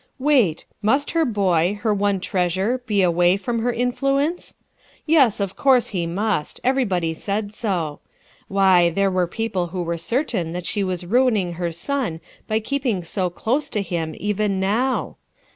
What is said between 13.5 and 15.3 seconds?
to him even now.